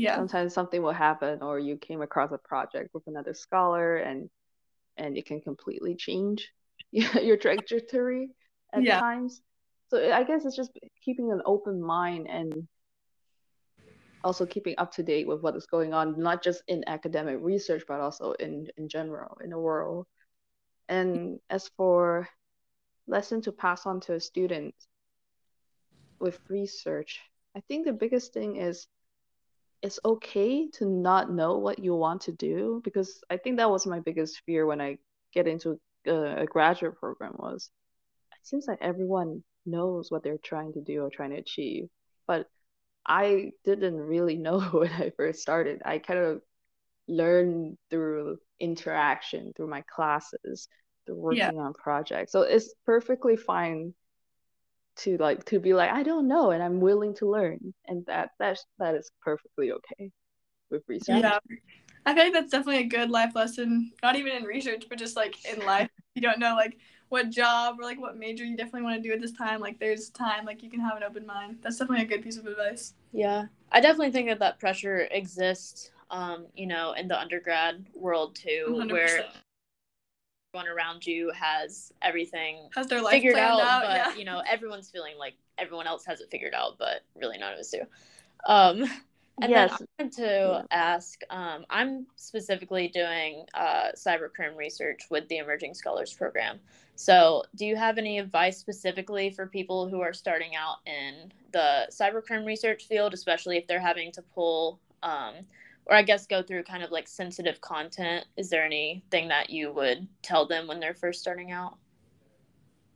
yeah 0.00 0.16
sometimes 0.16 0.54
something 0.54 0.82
will 0.82 0.92
happen 0.92 1.42
or 1.42 1.58
you 1.58 1.76
came 1.76 2.00
across 2.00 2.32
a 2.32 2.38
project 2.38 2.90
with 2.94 3.06
another 3.06 3.34
scholar 3.34 3.96
and 3.96 4.30
and 4.96 5.16
it 5.16 5.26
can 5.26 5.40
completely 5.40 5.94
change 5.94 6.50
your 6.90 7.36
trajectory 7.36 8.30
at 8.72 8.82
yeah. 8.82 8.98
times 8.98 9.42
so 9.88 10.12
i 10.12 10.24
guess 10.24 10.44
it's 10.44 10.56
just 10.56 10.70
keeping 11.04 11.30
an 11.30 11.42
open 11.44 11.82
mind 11.82 12.26
and 12.28 12.66
also 14.22 14.46
keeping 14.46 14.74
up 14.78 14.92
to 14.92 15.02
date 15.02 15.26
with 15.26 15.40
what 15.42 15.56
is 15.56 15.66
going 15.66 15.94
on 15.94 16.18
not 16.18 16.42
just 16.42 16.62
in 16.68 16.84
academic 16.86 17.38
research 17.40 17.82
but 17.88 18.00
also 18.00 18.32
in 18.32 18.68
in 18.76 18.88
general 18.88 19.38
in 19.42 19.50
the 19.50 19.58
world. 19.58 20.06
And 20.88 21.38
as 21.48 21.70
for 21.76 22.28
lesson 23.06 23.40
to 23.42 23.52
pass 23.52 23.86
on 23.86 24.00
to 24.00 24.14
a 24.14 24.20
student 24.20 24.74
with 26.20 26.38
research 26.48 27.18
i 27.56 27.60
think 27.60 27.86
the 27.86 27.92
biggest 27.92 28.32
thing 28.32 28.56
is 28.56 28.86
it's 29.82 29.98
okay 30.04 30.68
to 30.68 30.84
not 30.84 31.30
know 31.32 31.58
what 31.58 31.78
you 31.78 31.94
want 31.94 32.22
to 32.22 32.32
do 32.32 32.80
because 32.84 33.22
I 33.30 33.36
think 33.36 33.56
that 33.56 33.70
was 33.70 33.86
my 33.86 34.00
biggest 34.00 34.42
fear 34.44 34.66
when 34.66 34.80
I 34.80 34.98
get 35.32 35.46
into 35.46 35.80
a, 36.06 36.42
a 36.42 36.46
graduate 36.46 36.98
program 36.98 37.34
was 37.38 37.70
it 38.32 38.46
seems 38.46 38.66
like 38.66 38.78
everyone 38.80 39.42
knows 39.64 40.10
what 40.10 40.22
they're 40.22 40.38
trying 40.38 40.72
to 40.74 40.80
do 40.80 41.02
or 41.02 41.10
trying 41.10 41.30
to 41.30 41.36
achieve. 41.36 41.88
But 42.26 42.46
I 43.10 43.50
didn't 43.64 43.98
really 43.98 44.36
know 44.36 44.60
when 44.70 44.90
I 44.92 45.10
first 45.16 45.42
started 45.42 45.82
I 45.84 45.98
kind 45.98 46.20
of 46.20 46.42
learned 47.08 47.76
through 47.90 48.38
interaction 48.60 49.52
through 49.56 49.66
my 49.66 49.82
classes 49.94 50.68
through 51.04 51.16
working 51.16 51.56
yeah. 51.56 51.62
on 51.62 51.74
projects 51.74 52.30
so 52.30 52.42
it's 52.42 52.72
perfectly 52.86 53.36
fine 53.36 53.92
to 54.96 55.16
like 55.16 55.44
to 55.46 55.58
be 55.58 55.74
like 55.74 55.90
I 55.90 56.04
don't 56.04 56.28
know 56.28 56.52
and 56.52 56.62
I'm 56.62 56.80
willing 56.80 57.14
to 57.16 57.28
learn 57.28 57.74
and 57.86 58.06
that 58.06 58.30
that's 58.38 58.64
that 58.78 58.94
is 58.94 59.10
perfectly 59.22 59.72
okay 59.72 60.12
with 60.70 60.82
research. 60.86 61.22
Yeah. 61.22 61.38
I 62.06 62.14
feel 62.14 62.24
like 62.24 62.32
that's 62.32 62.50
definitely 62.50 62.82
a 62.82 62.88
good 62.88 63.10
life 63.10 63.34
lesson, 63.34 63.92
not 64.02 64.16
even 64.16 64.32
in 64.32 64.44
research, 64.44 64.84
but 64.88 64.98
just 64.98 65.16
like 65.16 65.34
in 65.44 65.64
life. 65.66 65.90
you 66.14 66.22
don't 66.22 66.38
know 66.38 66.54
like 66.54 66.78
what 67.10 67.28
job 67.28 67.78
or 67.78 67.82
like 67.82 68.00
what 68.00 68.16
major 68.16 68.44
you 68.44 68.56
definitely 68.56 68.82
want 68.82 69.02
to 69.02 69.06
do 69.06 69.12
at 69.12 69.20
this 69.20 69.32
time. 69.32 69.60
Like 69.60 69.78
there's 69.78 70.10
time, 70.10 70.46
like 70.46 70.62
you 70.62 70.70
can 70.70 70.80
have 70.80 70.96
an 70.96 71.02
open 71.02 71.26
mind. 71.26 71.58
That's 71.60 71.76
definitely 71.76 72.04
a 72.04 72.08
good 72.08 72.22
piece 72.22 72.38
of 72.38 72.46
advice. 72.46 72.94
Yeah. 73.12 73.46
I 73.72 73.80
definitely 73.80 74.12
think 74.12 74.28
that 74.28 74.38
that 74.38 74.60
pressure 74.60 75.08
exists, 75.10 75.90
um, 76.10 76.46
you 76.54 76.66
know, 76.66 76.92
in 76.92 77.08
the 77.08 77.18
undergrad 77.18 77.84
world 77.94 78.36
too, 78.36 78.66
100%. 78.68 78.92
where 78.92 79.24
everyone 80.54 80.72
around 80.72 81.04
you 81.04 81.32
has 81.34 81.92
everything 82.00 82.68
has 82.74 82.86
their 82.86 83.02
life 83.02 83.12
figured 83.12 83.36
out, 83.36 83.60
out, 83.60 83.82
but 83.82 83.96
yeah. 83.96 84.14
you 84.16 84.24
know 84.24 84.42
everyone's 84.50 84.90
feeling 84.90 85.16
like 85.16 85.34
everyone 85.58 85.86
else 85.86 86.04
has 86.04 86.20
it 86.20 86.28
figured 86.30 86.54
out, 86.54 86.76
but 86.78 87.02
really 87.14 87.38
none 87.38 87.52
of 87.52 87.58
us 87.58 87.70
do. 87.70 87.82
Um, 88.46 88.88
and 89.42 89.50
yes. 89.50 89.70
then 89.70 89.86
I 89.98 90.02
wanted 90.02 90.16
to 90.16 90.22
yeah. 90.22 90.62
ask, 90.70 91.20
um, 91.30 91.64
I'm 91.70 92.06
specifically 92.16 92.88
doing 92.88 93.46
uh, 93.54 93.88
cybercrime 93.96 94.56
research 94.56 95.02
with 95.10 95.28
the 95.28 95.38
Emerging 95.38 95.74
Scholars 95.74 96.12
Program. 96.12 96.60
So, 97.00 97.44
do 97.54 97.64
you 97.64 97.76
have 97.76 97.96
any 97.96 98.18
advice 98.18 98.58
specifically 98.58 99.30
for 99.30 99.46
people 99.46 99.88
who 99.88 100.02
are 100.02 100.12
starting 100.12 100.54
out 100.54 100.80
in 100.84 101.32
the 101.50 101.88
cybercrime 101.90 102.44
research 102.44 102.84
field, 102.84 103.14
especially 103.14 103.56
if 103.56 103.66
they're 103.66 103.80
having 103.80 104.12
to 104.12 104.22
pull 104.34 104.78
um, 105.02 105.36
or 105.86 105.96
I 105.96 106.02
guess 106.02 106.26
go 106.26 106.42
through 106.42 106.64
kind 106.64 106.82
of 106.82 106.90
like 106.90 107.08
sensitive 107.08 107.58
content. 107.62 108.26
Is 108.36 108.50
there 108.50 108.66
anything 108.66 109.28
that 109.28 109.48
you 109.48 109.72
would 109.72 110.06
tell 110.20 110.46
them 110.46 110.66
when 110.66 110.78
they're 110.78 110.92
first 110.92 111.22
starting 111.22 111.52
out? 111.52 111.78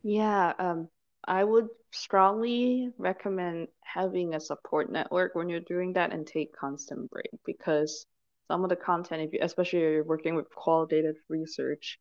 Yeah, 0.03 0.53
um, 0.59 0.91
I 1.27 1.43
would 1.43 1.69
strongly 1.91 2.91
recommend 2.99 3.69
having 3.81 4.35
a 4.35 4.41
support 4.41 4.93
network 4.93 5.35
when 5.35 5.49
you're 5.49 5.61
doing 5.61 5.95
that 5.95 6.13
and 6.13 6.27
take 6.27 6.55
constant 6.55 7.11
break 7.11 7.31
because 7.47 8.05
some 8.49 8.65
of 8.65 8.69
the 8.69 8.77
content, 8.77 9.23
if 9.23 9.33
you, 9.33 9.39
especially 9.41 9.79
if 9.79 9.83
you're 9.83 10.05
working 10.05 10.35
with 10.35 10.55
qualitative 10.55 11.17
research, 11.31 11.99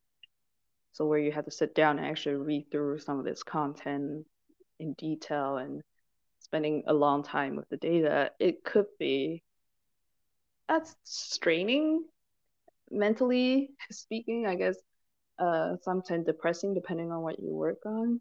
so 0.93 1.05
where 1.05 1.19
you 1.19 1.31
have 1.31 1.45
to 1.45 1.51
sit 1.51 1.75
down 1.75 1.97
and 1.97 2.07
actually 2.07 2.35
read 2.35 2.71
through 2.71 3.00
some 3.00 3.19
of 3.19 3.25
this 3.25 3.43
content 3.43 4.25
in 4.79 4.93
detail 4.93 5.57
and 5.57 5.81
spending 6.39 6.83
a 6.88 6.93
long 6.93 7.23
time 7.23 7.55
with 7.55 7.67
the 7.69 7.77
data, 7.77 8.31
it 8.39 8.63
could 8.63 8.85
be 9.00 9.43
that's 10.67 10.95
straining 11.03 12.03
mentally 12.91 13.71
speaking 13.91 14.45
i 14.45 14.55
guess 14.55 14.75
uh 15.39 15.75
sometimes 15.81 16.25
depressing 16.25 16.73
depending 16.73 17.12
on 17.12 17.21
what 17.21 17.39
you 17.39 17.53
work 17.53 17.85
on 17.85 18.19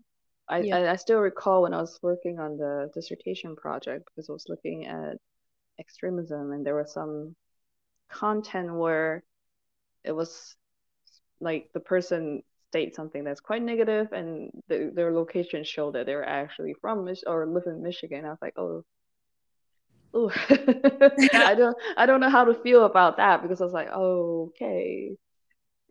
I, 0.48 0.58
yeah. 0.60 0.76
I, 0.76 0.92
I 0.92 0.96
still 0.96 1.18
recall 1.18 1.62
when 1.62 1.74
i 1.74 1.80
was 1.80 1.98
working 2.02 2.38
on 2.38 2.56
the 2.56 2.90
dissertation 2.94 3.54
project 3.54 4.04
because 4.06 4.28
i 4.28 4.32
was 4.32 4.46
looking 4.48 4.86
at 4.86 5.16
extremism 5.78 6.52
and 6.52 6.64
there 6.64 6.76
was 6.76 6.92
some 6.92 7.36
content 8.10 8.72
where 8.74 9.22
it 10.04 10.12
was 10.12 10.56
like 11.40 11.70
the 11.74 11.80
person 11.80 12.42
state 12.72 12.94
something 12.94 13.22
that's 13.22 13.40
quite 13.40 13.62
negative 13.62 14.12
and 14.12 14.50
the, 14.68 14.90
their 14.94 15.12
location 15.12 15.62
showed 15.62 15.94
that 15.94 16.06
they 16.06 16.14
were 16.14 16.28
actually 16.28 16.74
from 16.80 17.04
Mich- 17.04 17.24
or 17.26 17.46
live 17.46 17.64
in 17.66 17.82
michigan 17.82 18.24
i 18.24 18.30
was 18.30 18.38
like 18.40 18.54
oh 18.56 18.82
Ooh. 20.14 20.30
I 21.32 21.54
don't 21.56 21.76
I 21.96 22.06
don't 22.06 22.20
know 22.20 22.28
how 22.28 22.44
to 22.44 22.54
feel 22.54 22.84
about 22.84 23.16
that 23.16 23.42
because 23.42 23.60
I 23.60 23.64
was 23.64 23.72
like, 23.72 23.88
oh, 23.92 24.50
okay. 24.50 25.16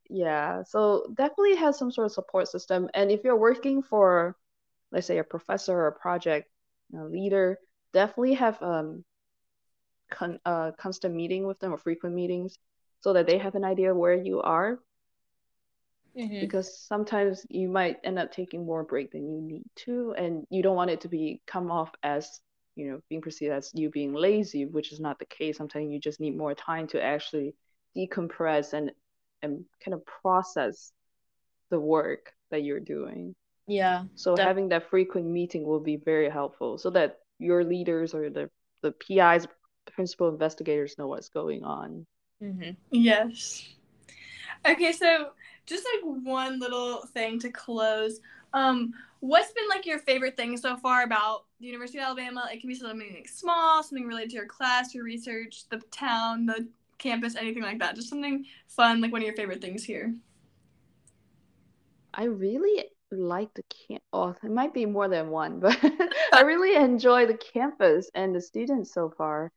Yeah. 0.09 0.63
So 0.63 1.07
definitely 1.15 1.55
has 1.55 1.77
some 1.77 1.91
sort 1.91 2.05
of 2.05 2.11
support 2.11 2.47
system. 2.47 2.89
And 2.93 3.11
if 3.11 3.23
you're 3.23 3.37
working 3.37 3.81
for 3.81 4.35
let's 4.91 5.07
say 5.07 5.17
a 5.19 5.23
professor 5.23 5.73
or 5.73 5.87
a 5.87 5.99
project 5.99 6.49
leader, 6.93 7.57
definitely 7.93 8.35
have 8.35 8.61
um 8.61 9.03
con- 10.11 10.39
uh, 10.45 10.71
constant 10.77 11.15
meeting 11.15 11.47
with 11.47 11.59
them 11.59 11.73
or 11.73 11.77
frequent 11.77 12.13
meetings 12.15 12.57
so 12.99 13.13
that 13.13 13.25
they 13.25 13.37
have 13.37 13.55
an 13.55 13.63
idea 13.63 13.95
where 13.95 14.13
you 14.13 14.41
are. 14.41 14.79
Mm-hmm. 16.17 16.41
Because 16.41 16.77
sometimes 16.77 17.45
you 17.49 17.69
might 17.69 17.97
end 18.03 18.19
up 18.19 18.33
taking 18.33 18.65
more 18.65 18.83
break 18.83 19.11
than 19.11 19.31
you 19.31 19.41
need 19.41 19.63
to, 19.77 20.13
and 20.17 20.45
you 20.49 20.61
don't 20.61 20.75
want 20.75 20.91
it 20.91 21.01
to 21.01 21.07
be 21.07 21.41
come 21.47 21.71
off 21.71 21.89
as 22.03 22.41
you 22.75 22.89
know 22.89 23.01
being 23.09 23.21
perceived 23.21 23.51
as 23.51 23.71
you 23.73 23.89
being 23.89 24.13
lazy 24.13 24.65
which 24.65 24.91
is 24.91 24.99
not 24.99 25.19
the 25.19 25.25
case 25.25 25.57
sometimes 25.57 25.91
you 25.91 25.99
just 25.99 26.19
need 26.19 26.37
more 26.37 26.53
time 26.53 26.87
to 26.87 27.01
actually 27.01 27.53
decompress 27.95 28.73
and 28.73 28.91
and 29.41 29.65
kind 29.83 29.93
of 29.93 30.05
process 30.05 30.91
the 31.69 31.79
work 31.79 32.33
that 32.49 32.63
you're 32.63 32.79
doing 32.79 33.35
yeah 33.67 34.03
so 34.15 34.35
having 34.37 34.69
that 34.69 34.89
frequent 34.89 35.27
meeting 35.27 35.65
will 35.65 35.79
be 35.79 35.97
very 35.97 36.29
helpful 36.29 36.77
so 36.77 36.89
that 36.89 37.19
your 37.39 37.63
leaders 37.63 38.13
or 38.13 38.29
the 38.29 38.49
the 38.81 38.91
pis 38.91 39.47
principal 39.93 40.29
investigators 40.29 40.95
know 40.97 41.07
what's 41.07 41.29
going 41.29 41.63
on 41.63 42.05
mm-hmm. 42.41 42.71
yes 42.91 43.67
okay 44.65 44.91
so 44.91 45.31
just 45.65 45.85
like 45.95 46.23
one 46.23 46.59
little 46.59 47.05
thing 47.13 47.39
to 47.39 47.49
close 47.49 48.19
um 48.53 48.93
what's 49.21 49.51
been 49.53 49.67
like 49.69 49.85
your 49.85 49.99
favorite 49.99 50.35
thing 50.35 50.57
so 50.57 50.75
far 50.75 51.03
about 51.03 51.45
the 51.59 51.67
University 51.67 51.99
of 51.99 52.05
Alabama? 52.05 52.49
It 52.51 52.59
can 52.59 52.67
be 52.67 52.75
something 52.75 53.13
like 53.13 53.27
small, 53.27 53.81
something 53.81 54.05
related 54.07 54.31
to 54.31 54.35
your 54.35 54.47
class, 54.47 54.93
your 54.93 55.03
research, 55.03 55.69
the 55.69 55.77
town, 55.91 56.45
the 56.45 56.67
campus, 56.97 57.35
anything 57.35 57.63
like 57.63 57.79
that. 57.79 57.95
Just 57.95 58.09
something 58.09 58.45
fun, 58.67 58.99
like 58.99 59.11
one 59.11 59.21
of 59.21 59.25
your 59.25 59.35
favorite 59.35 59.61
things 59.61 59.83
here. 59.83 60.13
I 62.13 62.25
really 62.25 62.85
like 63.11 63.53
the 63.53 63.63
camp. 63.87 64.03
Oh, 64.11 64.35
it 64.43 64.51
might 64.51 64.73
be 64.73 64.85
more 64.85 65.07
than 65.07 65.29
one, 65.29 65.59
but 65.59 65.77
I 66.33 66.41
really 66.45 66.75
enjoy 66.75 67.25
the 67.27 67.37
campus 67.37 68.09
and 68.15 68.35
the 68.35 68.41
students 68.41 68.91
so 68.93 69.09
far. 69.09 69.51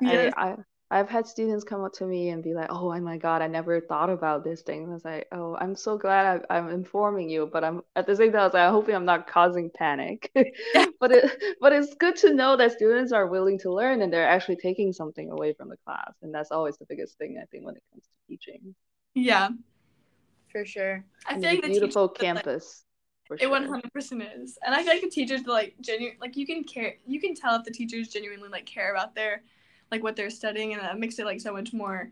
Yeah. 0.00 0.30
I, 0.36 0.50
I 0.50 0.56
I've 0.90 1.08
had 1.08 1.26
students 1.26 1.64
come 1.64 1.82
up 1.82 1.92
to 1.94 2.04
me 2.04 2.28
and 2.28 2.42
be 2.42 2.54
like, 2.54 2.70
"Oh 2.70 2.98
my 3.00 3.16
God, 3.16 3.42
I 3.42 3.46
never 3.46 3.80
thought 3.80 4.10
about 4.10 4.44
this 4.44 4.62
thing." 4.62 4.84
And 4.84 4.90
I 4.90 4.94
was 4.94 5.04
like, 5.04 5.26
"Oh, 5.32 5.56
I'm 5.58 5.74
so 5.74 5.96
glad 5.96 6.44
I, 6.50 6.58
am 6.58 6.68
informing 6.68 7.30
you, 7.30 7.48
but 7.50 7.64
I'm 7.64 7.82
at 7.96 8.06
the 8.06 8.14
same 8.14 8.32
time, 8.32 8.42
I 8.42 8.44
was 8.44 8.54
like, 8.54 8.66
I'm 8.66 8.72
hoping 8.72 8.94
I'm 8.94 9.04
not 9.04 9.26
causing 9.26 9.70
panic." 9.70 10.30
but 11.00 11.10
it, 11.10 11.42
but 11.60 11.72
it's 11.72 11.94
good 11.94 12.16
to 12.16 12.34
know 12.34 12.56
that 12.56 12.72
students 12.72 13.12
are 13.12 13.26
willing 13.26 13.58
to 13.60 13.72
learn 13.72 14.02
and 14.02 14.12
they're 14.12 14.28
actually 14.28 14.56
taking 14.56 14.92
something 14.92 15.30
away 15.30 15.54
from 15.54 15.68
the 15.68 15.76
class, 15.84 16.12
and 16.22 16.34
that's 16.34 16.50
always 16.50 16.76
the 16.76 16.86
biggest 16.88 17.18
thing 17.18 17.38
I 17.42 17.46
think 17.46 17.64
when 17.64 17.76
it 17.76 17.82
comes 17.90 18.04
to 18.04 18.10
teaching. 18.28 18.74
Yeah, 19.14 19.48
for 20.52 20.64
sure. 20.64 21.04
I 21.26 21.40
feel 21.40 21.50
like 21.50 21.62
the 21.62 21.68
beautiful 21.68 22.08
campus. 22.08 22.84
Like, 23.30 23.42
it 23.42 23.50
one 23.50 23.64
hundred 23.64 23.90
percent 23.92 24.22
is, 24.22 24.58
and 24.64 24.74
I 24.74 24.82
feel 24.82 24.92
like 24.92 25.02
the 25.02 25.08
teachers 25.08 25.46
like 25.46 25.74
genuine, 25.80 26.18
like 26.20 26.36
you 26.36 26.46
can 26.46 26.62
care, 26.62 26.96
you 27.06 27.20
can 27.20 27.34
tell 27.34 27.56
if 27.56 27.64
the 27.64 27.70
teachers 27.70 28.08
genuinely 28.08 28.50
like 28.50 28.66
care 28.66 28.92
about 28.92 29.14
their 29.14 29.42
like 29.94 30.02
what 30.02 30.16
they're 30.16 30.30
studying 30.30 30.72
and 30.72 30.82
that 30.82 30.98
makes 30.98 31.20
it 31.20 31.24
like 31.24 31.40
so 31.40 31.52
much 31.52 31.72
more 31.72 32.10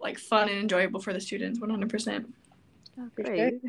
like 0.00 0.18
fun 0.18 0.48
and 0.48 0.58
enjoyable 0.58 0.98
for 0.98 1.12
the 1.12 1.20
students 1.20 1.60
100% 1.60 2.24
Great. 3.14 3.60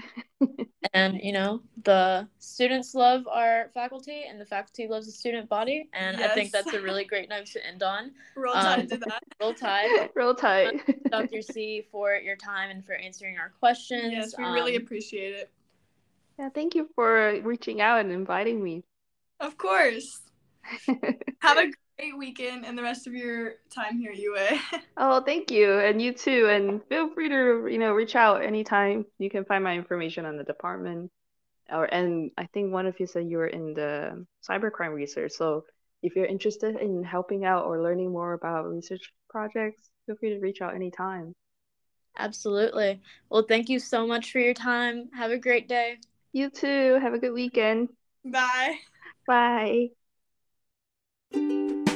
and 0.93 1.19
you 1.21 1.31
know 1.31 1.61
the 1.83 2.27
students 2.39 2.95
love 2.95 3.27
our 3.27 3.69
faculty 3.75 4.23
and 4.27 4.41
the 4.41 4.45
faculty 4.45 4.87
loves 4.87 5.05
the 5.05 5.11
student 5.11 5.47
body 5.47 5.87
and 5.93 6.17
yes. 6.17 6.31
i 6.31 6.33
think 6.33 6.51
that's 6.51 6.73
a 6.73 6.81
really 6.81 7.03
great 7.03 7.29
note 7.29 7.45
to 7.45 7.63
end 7.63 7.83
on. 7.83 8.11
Roll 8.35 8.53
tide 8.53 8.79
um, 8.79 8.87
to 8.87 8.97
that. 8.97 9.23
roll 9.41 9.53
tide. 9.53 10.09
Roll 10.15 10.33
tide. 10.33 10.81
Dr 11.11 11.41
c 11.43 11.85
for 11.91 12.15
your 12.15 12.37
time 12.37 12.71
and 12.71 12.83
for 12.83 12.95
answering 12.95 13.37
our 13.37 13.51
questions. 13.59 14.11
Yes 14.11 14.33
we 14.35 14.45
um, 14.45 14.53
really 14.53 14.77
appreciate 14.77 15.35
it. 15.35 15.51
Yeah 16.39 16.49
thank 16.49 16.73
you 16.73 16.89
for 16.95 17.39
reaching 17.43 17.81
out 17.81 17.99
and 17.99 18.11
inviting 18.11 18.63
me. 18.63 18.83
Of 19.39 19.57
course. 19.57 20.21
Have 21.41 21.57
a 21.57 21.71
great 21.99 22.17
weekend 22.17 22.65
and 22.65 22.77
the 22.77 22.81
rest 22.81 23.07
of 23.07 23.13
your 23.13 23.55
time 23.69 23.99
here 23.99 24.11
at 24.11 24.17
UA. 24.17 24.59
oh, 24.97 25.21
thank 25.21 25.51
you. 25.51 25.79
And 25.79 26.01
you 26.01 26.13
too. 26.13 26.47
And 26.49 26.81
feel 26.87 27.13
free 27.13 27.27
to, 27.27 27.67
you 27.69 27.77
know, 27.77 27.91
reach 27.91 28.15
out 28.15 28.41
anytime. 28.41 29.05
You 29.17 29.29
can 29.29 29.43
find 29.43 29.63
my 29.63 29.75
information 29.75 30.25
on 30.25 30.37
the 30.37 30.43
department. 30.43 31.11
Or 31.69 31.85
and 31.93 32.31
I 32.37 32.45
think 32.47 32.71
one 32.71 32.85
of 32.85 32.99
you 32.99 33.05
said 33.05 33.27
you 33.27 33.37
were 33.37 33.47
in 33.47 33.73
the 33.73 34.25
cybercrime 34.49 34.93
research. 34.93 35.33
So 35.33 35.65
if 36.01 36.15
you're 36.15 36.25
interested 36.25 36.77
in 36.77 37.03
helping 37.03 37.43
out 37.43 37.65
or 37.65 37.81
learning 37.81 38.11
more 38.11 38.33
about 38.33 38.69
research 38.69 39.11
projects, 39.29 39.89
feel 40.05 40.15
free 40.15 40.29
to 40.29 40.39
reach 40.39 40.61
out 40.61 40.73
anytime. 40.73 41.35
Absolutely. 42.17 43.01
Well, 43.29 43.45
thank 43.47 43.69
you 43.69 43.77
so 43.77 44.07
much 44.07 44.31
for 44.31 44.39
your 44.39 44.53
time. 44.53 45.09
Have 45.13 45.31
a 45.31 45.37
great 45.37 45.67
day. 45.67 45.97
You 46.31 46.49
too. 46.49 46.97
Have 47.01 47.13
a 47.13 47.19
good 47.19 47.33
weekend. 47.33 47.89
Bye. 48.23 48.77
Bye. 49.27 49.89